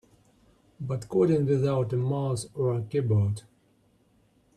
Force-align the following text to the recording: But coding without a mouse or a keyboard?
But 0.79 1.07
coding 1.09 1.45
without 1.45 1.93
a 1.93 1.95
mouse 1.95 2.47
or 2.55 2.73
a 2.73 2.81
keyboard? 2.81 3.43